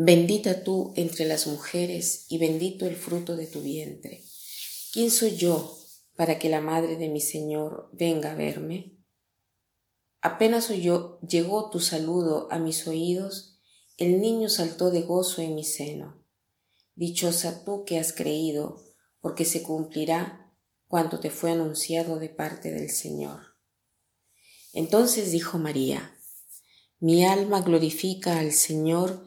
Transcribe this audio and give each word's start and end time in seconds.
Bendita 0.00 0.62
tú 0.62 0.92
entre 0.94 1.24
las 1.24 1.48
mujeres 1.48 2.26
y 2.28 2.38
bendito 2.38 2.86
el 2.86 2.94
fruto 2.94 3.34
de 3.34 3.48
tu 3.48 3.62
vientre. 3.62 4.22
¿Quién 4.92 5.10
soy 5.10 5.34
yo 5.34 5.76
para 6.14 6.38
que 6.38 6.48
la 6.48 6.60
madre 6.60 6.96
de 6.96 7.08
mi 7.08 7.20
Señor 7.20 7.90
venga 7.92 8.30
a 8.30 8.34
verme? 8.36 8.96
Apenas 10.20 10.70
oyó, 10.70 11.18
llegó 11.22 11.68
tu 11.70 11.80
saludo 11.80 12.46
a 12.52 12.60
mis 12.60 12.86
oídos, 12.86 13.58
el 13.96 14.20
niño 14.20 14.48
saltó 14.48 14.92
de 14.92 15.02
gozo 15.02 15.42
en 15.42 15.56
mi 15.56 15.64
seno. 15.64 16.24
Dichosa 16.94 17.64
tú 17.64 17.84
que 17.84 17.98
has 17.98 18.12
creído, 18.12 18.80
porque 19.20 19.44
se 19.44 19.64
cumplirá 19.64 20.54
cuanto 20.86 21.18
te 21.18 21.30
fue 21.30 21.50
anunciado 21.50 22.20
de 22.20 22.28
parte 22.28 22.70
del 22.70 22.90
Señor. 22.90 23.40
Entonces 24.72 25.32
dijo 25.32 25.58
María, 25.58 26.16
Mi 27.00 27.24
alma 27.24 27.62
glorifica 27.62 28.38
al 28.38 28.52
Señor, 28.52 29.26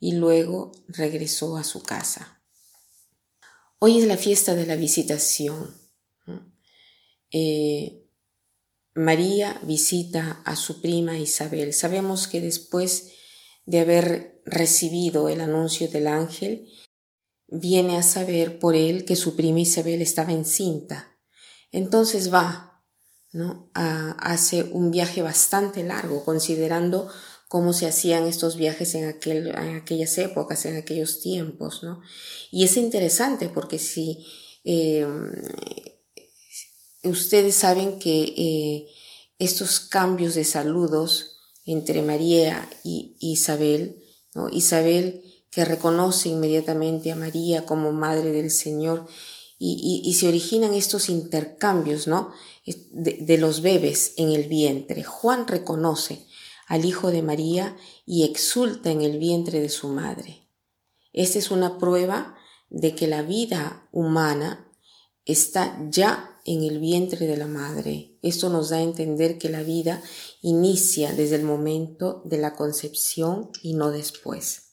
y 0.00 0.12
luego 0.12 0.72
regresó 0.88 1.56
a 1.56 1.64
su 1.64 1.82
casa. 1.82 2.42
Hoy 3.78 3.98
es 3.98 4.06
la 4.06 4.16
fiesta 4.16 4.54
de 4.54 4.66
la 4.66 4.76
visitación. 4.76 5.76
Eh, 7.30 8.04
María 8.94 9.60
visita 9.62 10.42
a 10.44 10.56
su 10.56 10.80
prima 10.80 11.18
Isabel. 11.18 11.72
Sabemos 11.72 12.26
que 12.26 12.40
después 12.40 13.12
de 13.66 13.80
haber 13.80 14.42
recibido 14.44 15.28
el 15.28 15.40
anuncio 15.40 15.88
del 15.88 16.08
ángel, 16.08 16.68
viene 17.46 17.96
a 17.96 18.02
saber 18.02 18.58
por 18.58 18.74
él 18.74 19.04
que 19.04 19.16
su 19.16 19.36
prima 19.36 19.60
Isabel 19.60 20.02
estaba 20.02 20.32
encinta. 20.32 21.16
Entonces 21.70 22.32
va, 22.32 22.82
¿no? 23.32 23.70
hace 23.74 24.62
un 24.64 24.90
viaje 24.90 25.22
bastante 25.22 25.82
largo, 25.82 26.24
considerando 26.24 27.10
cómo 27.48 27.72
se 27.72 27.86
hacían 27.86 28.26
estos 28.26 28.56
viajes 28.56 28.94
en, 28.94 29.08
aquel, 29.08 29.48
en 29.48 29.76
aquellas 29.76 30.16
épocas, 30.18 30.66
en 30.66 30.76
aquellos 30.76 31.20
tiempos, 31.20 31.82
¿no? 31.82 32.02
Y 32.50 32.64
es 32.64 32.76
interesante 32.76 33.48
porque 33.48 33.78
si 33.78 34.24
em, 34.64 35.32
ustedes 37.02 37.54
saben 37.54 37.98
que 37.98 38.34
eh, 38.36 38.88
estos 39.38 39.80
cambios 39.80 40.34
de 40.34 40.44
saludos 40.44 41.38
entre 41.64 42.02
María 42.02 42.68
y 42.84 43.16
Isabel, 43.18 44.04
¿no? 44.34 44.50
Isabel 44.50 45.22
que 45.50 45.64
reconoce 45.64 46.28
inmediatamente 46.28 47.10
a 47.10 47.16
María 47.16 47.64
como 47.64 47.92
madre 47.92 48.30
del 48.30 48.50
Señor 48.50 49.06
y, 49.58 50.02
y, 50.04 50.14
se 50.14 50.28
originan 50.28 50.72
estos 50.72 51.08
intercambios, 51.08 52.06
¿no? 52.06 52.32
De, 52.92 53.18
de 53.22 53.38
los 53.38 53.60
bebés 53.60 54.12
en 54.16 54.30
el 54.30 54.44
vientre. 54.44 55.02
Juan 55.02 55.48
reconoce 55.48 56.26
al 56.68 56.84
Hijo 56.84 57.10
de 57.10 57.22
María 57.22 57.76
y 58.06 58.24
exulta 58.24 58.90
en 58.90 59.00
el 59.00 59.18
vientre 59.18 59.60
de 59.60 59.70
su 59.70 59.88
madre. 59.88 60.48
Esta 61.12 61.38
es 61.38 61.50
una 61.50 61.78
prueba 61.78 62.36
de 62.68 62.94
que 62.94 63.06
la 63.06 63.22
vida 63.22 63.88
humana 63.90 64.70
está 65.24 65.78
ya 65.90 66.40
en 66.44 66.62
el 66.62 66.78
vientre 66.78 67.26
de 67.26 67.36
la 67.36 67.46
madre. 67.46 68.18
Esto 68.22 68.50
nos 68.50 68.68
da 68.68 68.76
a 68.76 68.82
entender 68.82 69.38
que 69.38 69.48
la 69.48 69.62
vida 69.62 70.02
inicia 70.42 71.12
desde 71.12 71.36
el 71.36 71.42
momento 71.42 72.22
de 72.24 72.38
la 72.38 72.54
concepción 72.54 73.50
y 73.62 73.74
no 73.74 73.90
después. 73.90 74.68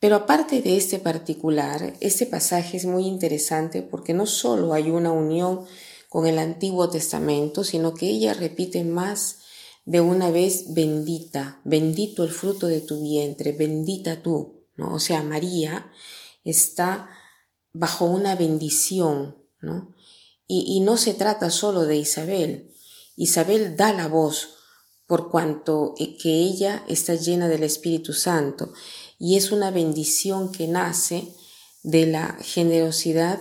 Pero 0.00 0.16
aparte 0.16 0.62
de 0.62 0.76
este 0.76 0.98
particular, 0.98 1.94
este 2.00 2.26
pasaje 2.26 2.76
es 2.76 2.84
muy 2.84 3.06
interesante 3.06 3.82
porque 3.82 4.14
no 4.14 4.26
solo 4.26 4.72
hay 4.72 4.90
una 4.90 5.10
unión 5.10 5.64
con 6.08 6.26
el 6.26 6.38
Antiguo 6.38 6.88
Testamento, 6.88 7.64
sino 7.64 7.94
que 7.94 8.08
ella 8.08 8.34
repite 8.34 8.84
más 8.84 9.38
de 9.88 10.02
una 10.02 10.30
vez 10.30 10.74
bendita, 10.74 11.62
bendito 11.64 12.22
el 12.22 12.30
fruto 12.30 12.66
de 12.66 12.82
tu 12.82 13.02
vientre, 13.02 13.52
bendita 13.52 14.22
tú, 14.22 14.66
¿no? 14.76 14.92
O 14.92 14.98
sea, 15.00 15.22
María 15.22 15.90
está 16.44 17.08
bajo 17.72 18.04
una 18.04 18.34
bendición, 18.34 19.38
¿no? 19.62 19.94
Y, 20.46 20.76
y 20.76 20.80
no 20.80 20.98
se 20.98 21.14
trata 21.14 21.48
solo 21.50 21.86
de 21.86 21.96
Isabel. 21.96 22.70
Isabel 23.16 23.76
da 23.76 23.94
la 23.94 24.08
voz 24.08 24.56
por 25.06 25.30
cuanto 25.30 25.94
eh, 25.98 26.18
que 26.18 26.34
ella 26.34 26.84
está 26.86 27.14
llena 27.14 27.48
del 27.48 27.62
Espíritu 27.62 28.12
Santo 28.12 28.74
y 29.18 29.38
es 29.38 29.52
una 29.52 29.70
bendición 29.70 30.52
que 30.52 30.68
nace 30.68 31.32
de 31.82 32.04
la 32.04 32.36
generosidad 32.42 33.40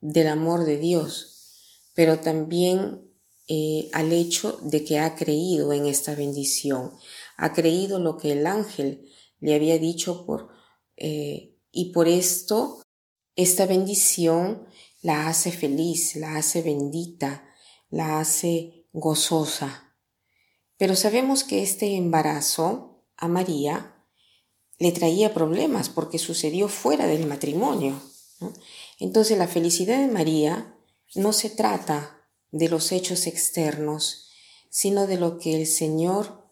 del 0.00 0.26
amor 0.26 0.64
de 0.64 0.78
Dios, 0.78 1.84
pero 1.94 2.18
también 2.18 3.08
eh, 3.52 3.90
al 3.94 4.12
hecho 4.12 4.60
de 4.62 4.84
que 4.84 5.00
ha 5.00 5.16
creído 5.16 5.72
en 5.72 5.86
esta 5.86 6.14
bendición, 6.14 6.92
ha 7.36 7.52
creído 7.52 7.98
lo 7.98 8.16
que 8.16 8.30
el 8.30 8.46
ángel 8.46 9.10
le 9.40 9.56
había 9.56 9.76
dicho 9.76 10.24
por, 10.24 10.50
eh, 10.96 11.58
y 11.72 11.86
por 11.86 12.06
esto 12.06 12.80
esta 13.34 13.66
bendición 13.66 14.68
la 15.02 15.26
hace 15.26 15.50
feliz, 15.50 16.14
la 16.14 16.36
hace 16.36 16.62
bendita, 16.62 17.44
la 17.88 18.20
hace 18.20 18.86
gozosa. 18.92 19.96
Pero 20.76 20.94
sabemos 20.94 21.42
que 21.42 21.64
este 21.64 21.96
embarazo 21.96 23.02
a 23.16 23.26
María 23.26 23.96
le 24.78 24.92
traía 24.92 25.34
problemas 25.34 25.88
porque 25.88 26.20
sucedió 26.20 26.68
fuera 26.68 27.08
del 27.08 27.26
matrimonio. 27.26 28.00
Entonces 29.00 29.36
la 29.36 29.48
felicidad 29.48 29.98
de 29.98 30.06
María 30.06 30.76
no 31.16 31.32
se 31.32 31.50
trata 31.50 32.19
de 32.52 32.68
los 32.68 32.92
hechos 32.92 33.26
externos, 33.26 34.28
sino 34.70 35.06
de 35.06 35.18
lo 35.18 35.38
que 35.38 35.56
el 35.56 35.66
Señor 35.66 36.50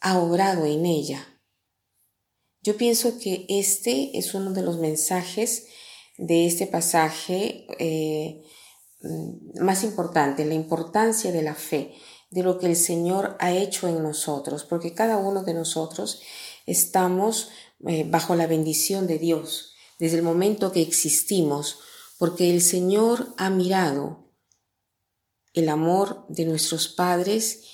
ha 0.00 0.18
obrado 0.18 0.64
en 0.64 0.86
ella. 0.86 1.40
Yo 2.62 2.76
pienso 2.76 3.18
que 3.18 3.46
este 3.48 4.16
es 4.18 4.34
uno 4.34 4.52
de 4.52 4.62
los 4.62 4.78
mensajes 4.78 5.66
de 6.16 6.46
este 6.46 6.66
pasaje 6.66 7.66
eh, 7.78 8.42
más 9.60 9.84
importante, 9.84 10.44
la 10.44 10.54
importancia 10.54 11.30
de 11.30 11.42
la 11.42 11.54
fe, 11.54 11.94
de 12.30 12.42
lo 12.42 12.58
que 12.58 12.66
el 12.66 12.76
Señor 12.76 13.36
ha 13.40 13.52
hecho 13.52 13.88
en 13.88 14.02
nosotros, 14.02 14.64
porque 14.64 14.92
cada 14.92 15.16
uno 15.16 15.44
de 15.44 15.54
nosotros 15.54 16.20
estamos 16.66 17.50
eh, 17.86 18.04
bajo 18.08 18.34
la 18.34 18.46
bendición 18.46 19.06
de 19.06 19.18
Dios 19.18 19.74
desde 19.98 20.18
el 20.18 20.22
momento 20.22 20.72
que 20.72 20.82
existimos, 20.82 21.78
porque 22.18 22.50
el 22.50 22.60
Señor 22.60 23.34
ha 23.36 23.50
mirado 23.50 24.27
el 25.58 25.68
amor 25.68 26.24
de 26.28 26.44
nuestros 26.44 26.88
padres 26.88 27.64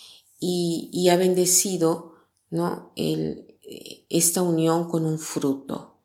y, 0.41 1.09
ha 1.09 1.17
bendecido 1.17 2.15
¿no? 2.51 2.93
El, 2.97 3.59
esta 4.09 4.43
unión 4.43 4.89
con 4.89 5.07
un 5.07 5.19
fruto. 5.19 6.03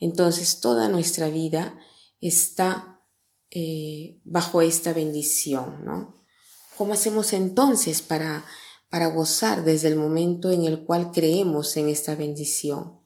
Entonces 0.00 0.60
toda 0.60 0.88
nuestra 0.88 1.28
vida 1.28 1.78
está 2.20 3.00
eh, 3.50 4.20
bajo 4.24 4.62
esta 4.62 4.92
bendición, 4.92 5.84
¿no? 5.84 6.24
¿Cómo 6.76 6.94
hacemos 6.94 7.32
entonces 7.32 8.02
para, 8.02 8.44
para 8.88 9.08
gozar 9.08 9.64
desde 9.64 9.88
el 9.88 9.96
momento 9.96 10.50
en 10.50 10.64
el 10.64 10.84
cual 10.84 11.12
creemos 11.12 11.76
en 11.76 11.88
esta 11.88 12.14
bendición? 12.14 13.00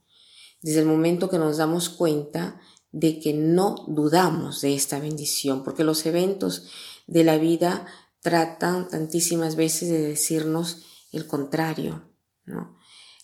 Desde 0.63 0.81
el 0.81 0.87
momento 0.87 1.29
que 1.29 1.39
nos 1.39 1.59
damos 1.59 1.89
cuenta 1.89 2.61
de 2.93 3.19
que 3.21 3.35
no 3.35 3.85
dudamos 3.89 4.63
de 4.63 4.75
esta 4.75 4.99
bendición, 5.01 5.65
porque 5.65 5.85
los 5.85 6.07
eventos 6.07 6.65
de 7.07 7.25
la 7.25 7.37
vida 7.37 7.87
tratan 8.21 8.89
tantísimas 8.89 9.57
veces 9.57 9.89
de 9.89 10.01
decirnos 10.01 10.85
el 11.13 11.27
contrario, 11.27 12.11
¿no? 12.45 12.77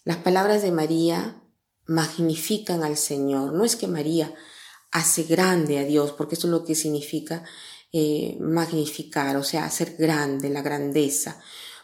Las 0.05 0.19
palabras 0.19 0.63
de 0.63 0.73
María 0.73 1.43
magnifican 1.87 2.83
al 2.83 2.97
Señor. 2.97 3.53
No 3.53 3.65
es 3.65 3.77
que 3.77 3.87
María 3.87 4.35
hace 4.91 5.25
grande 5.25 5.79
a 5.79 5.85
Dios, 5.85 6.13
porque 6.13 6.35
eso 6.35 6.47
es 6.47 6.53
lo 6.53 6.65
que 6.65 6.75
significa 6.75 7.45
eh, 7.93 8.37
magnificar, 8.41 9.37
o 9.37 9.45
sea, 9.45 9.65
hacer 9.65 9.97
grande, 9.99 10.49
la 10.51 10.63
grandeza, 10.63 11.41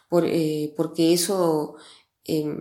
por, 0.09 0.25
eh, 0.27 0.73
porque 0.77 1.13
eso, 1.13 1.77
em, 2.25 2.57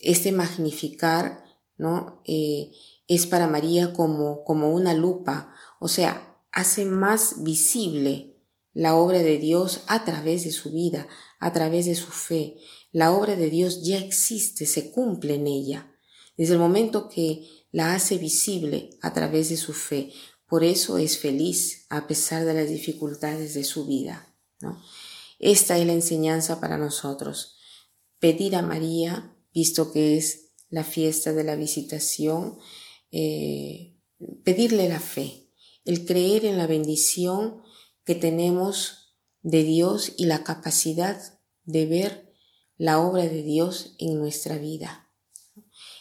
este 0.00 0.32
magnificar, 0.32 1.44
¿no? 1.76 2.20
Eh, 2.24 2.72
es 3.06 3.26
para 3.26 3.46
María 3.46 3.92
como, 3.92 4.44
como 4.44 4.72
una 4.72 4.92
lupa, 4.94 5.54
o 5.78 5.88
sea, 5.88 6.36
hace 6.52 6.84
más 6.84 7.42
visible 7.42 8.37
la 8.78 8.94
obra 8.94 9.18
de 9.18 9.38
Dios 9.38 9.80
a 9.88 10.04
través 10.04 10.44
de 10.44 10.52
su 10.52 10.70
vida, 10.70 11.08
a 11.40 11.52
través 11.52 11.86
de 11.86 11.96
su 11.96 12.12
fe. 12.12 12.58
La 12.92 13.10
obra 13.10 13.34
de 13.34 13.50
Dios 13.50 13.82
ya 13.82 13.98
existe, 13.98 14.66
se 14.66 14.92
cumple 14.92 15.34
en 15.34 15.48
ella, 15.48 15.92
desde 16.36 16.52
el 16.52 16.60
momento 16.60 17.08
que 17.08 17.44
la 17.72 17.96
hace 17.96 18.18
visible 18.18 18.90
a 19.02 19.12
través 19.12 19.48
de 19.48 19.56
su 19.56 19.72
fe. 19.72 20.12
Por 20.46 20.62
eso 20.62 20.96
es 20.96 21.18
feliz 21.18 21.86
a 21.88 22.06
pesar 22.06 22.44
de 22.44 22.54
las 22.54 22.68
dificultades 22.68 23.54
de 23.54 23.64
su 23.64 23.84
vida. 23.84 24.32
¿no? 24.60 24.80
Esta 25.40 25.76
es 25.76 25.84
la 25.84 25.94
enseñanza 25.94 26.60
para 26.60 26.78
nosotros. 26.78 27.56
Pedir 28.20 28.54
a 28.54 28.62
María, 28.62 29.36
visto 29.52 29.90
que 29.90 30.16
es 30.16 30.52
la 30.70 30.84
fiesta 30.84 31.32
de 31.32 31.42
la 31.42 31.56
visitación, 31.56 32.58
eh, 33.10 33.96
pedirle 34.44 34.88
la 34.88 35.00
fe, 35.00 35.50
el 35.84 36.06
creer 36.06 36.44
en 36.44 36.58
la 36.58 36.68
bendición 36.68 37.66
que 38.08 38.14
tenemos 38.14 39.18
de 39.42 39.64
Dios 39.64 40.14
y 40.16 40.24
la 40.24 40.42
capacidad 40.42 41.20
de 41.64 41.84
ver 41.84 42.32
la 42.78 43.00
obra 43.00 43.24
de 43.24 43.42
Dios 43.42 43.96
en 43.98 44.18
nuestra 44.18 44.56
vida. 44.56 45.10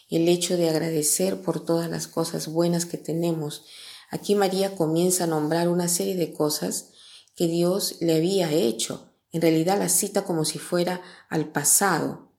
El 0.10 0.30
hecho 0.30 0.56
de 0.56 0.70
agradecer 0.70 1.42
por 1.42 1.66
todas 1.66 1.90
las 1.90 2.08
cosas 2.08 2.48
buenas 2.48 2.86
que 2.86 2.98
tenemos. 2.98 3.66
Aquí 4.10 4.36
María 4.36 4.74
comienza 4.74 5.26
a 5.26 5.28
nombrar 5.28 5.68
una 5.68 5.90
serie 5.90 6.16
de 6.16 6.32
cosas 6.32 6.92
que 7.36 7.48
Dios 7.50 7.98
le 8.00 8.16
había 8.16 8.54
hecho. 8.54 9.12
En 9.34 9.42
realidad 9.42 9.78
la 9.78 9.90
cita 9.90 10.24
como 10.24 10.46
si 10.46 10.60
fuera 10.60 11.02
al 11.28 11.52
pasado. 11.52 12.32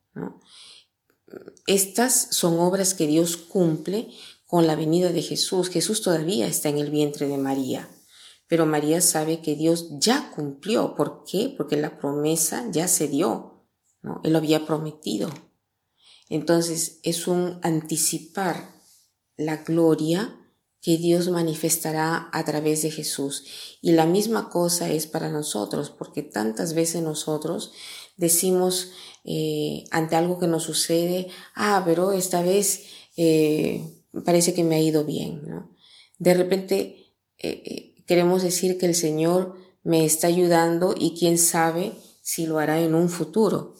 Estas 1.67 2.29
son 2.31 2.59
obras 2.59 2.95
que 2.95 3.05
Dios 3.05 3.37
cumple 3.37 4.09
con 4.47 4.65
la 4.65 4.75
venida 4.75 5.11
de 5.11 5.21
Jesús. 5.21 5.69
Jesús 5.69 6.01
todavía 6.01 6.47
está 6.47 6.69
en 6.69 6.79
el 6.79 6.89
vientre 6.89 7.27
de 7.27 7.37
María. 7.37 7.87
Pero 8.49 8.65
María 8.65 8.99
sabe 8.99 9.41
que 9.41 9.55
Dios 9.55 9.87
ya 9.99 10.31
cumplió. 10.35 10.95
¿Por 10.95 11.23
qué? 11.23 11.53
Porque 11.55 11.77
la 11.77 11.97
promesa 11.97 12.65
ya 12.71 12.89
se 12.89 13.07
dio. 13.07 13.63
¿no? 14.01 14.19
Él 14.25 14.33
lo 14.33 14.39
había 14.39 14.65
prometido. 14.65 15.29
Entonces 16.29 16.99
es 17.03 17.27
un 17.27 17.59
anticipar 17.63 18.75
la 19.37 19.57
gloria 19.57 20.35
que 20.81 20.97
Dios 20.97 21.29
manifestará 21.29 22.29
a 22.31 22.43
través 22.43 22.81
de 22.81 22.91
Jesús. 22.91 23.45
Y 23.81 23.91
la 23.91 24.05
misma 24.05 24.49
cosa 24.49 24.89
es 24.89 25.07
para 25.07 25.29
nosotros, 25.29 25.91
porque 25.91 26.23
tantas 26.23 26.73
veces 26.73 27.03
nosotros 27.03 27.71
decimos 28.17 28.91
eh, 29.25 29.83
ante 29.91 30.15
algo 30.15 30.39
que 30.39 30.47
nos 30.47 30.63
sucede, 30.63 31.27
ah, 31.53 31.83
pero 31.85 32.13
esta 32.13 32.41
vez 32.41 32.85
eh, 33.15 33.83
parece 34.25 34.53
que 34.53 34.63
me 34.63 34.75
ha 34.75 34.81
ido 34.81 35.03
bien, 35.03 35.47
¿no? 35.47 35.75
De 36.17 36.33
repente 36.33 36.99
eh, 37.41 37.63
eh, 37.65 37.88
queremos 38.09 38.41
decir 38.41 38.79
que 38.79 38.87
el 38.87 38.95
Señor 38.95 39.55
me 39.83 40.03
está 40.03 40.25
ayudando 40.25 40.95
y 40.97 41.13
quién 41.13 41.37
sabe 41.37 41.93
si 42.23 42.47
lo 42.47 42.57
hará 42.57 42.81
en 42.81 42.95
un 42.95 43.07
futuro. 43.07 43.75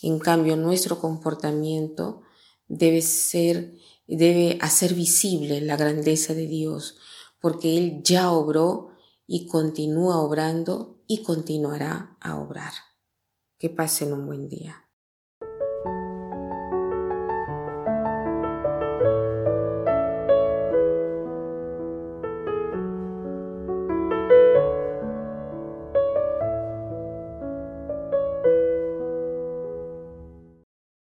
En 0.00 0.20
cambio, 0.20 0.56
nuestro 0.56 1.00
comportamiento 1.00 2.22
debe 2.68 3.02
ser, 3.02 3.74
debe 4.06 4.58
hacer 4.60 4.94
visible 4.94 5.60
la 5.60 5.76
grandeza 5.76 6.34
de 6.34 6.46
Dios, 6.46 6.98
porque 7.40 7.76
Él 7.76 8.00
ya 8.04 8.30
obró 8.30 8.90
y 9.26 9.48
continúa 9.48 10.22
obrando 10.22 11.02
y 11.08 11.24
continuará 11.24 12.16
a 12.20 12.38
obrar. 12.38 12.74
Que 13.58 13.70
pasen 13.70 14.12
un 14.12 14.24
buen 14.24 14.48
día. 14.48 14.87